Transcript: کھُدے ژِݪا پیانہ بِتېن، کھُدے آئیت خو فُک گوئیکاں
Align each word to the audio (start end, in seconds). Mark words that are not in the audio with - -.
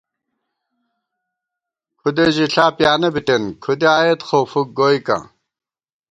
کھُدے 1.99 2.25
ژِݪا 2.35 2.65
پیانہ 2.77 3.09
بِتېن، 3.13 3.43
کھُدے 3.63 3.87
آئیت 3.99 4.21
خو 4.27 4.39
فُک 4.51 4.67
گوئیکاں 4.77 5.23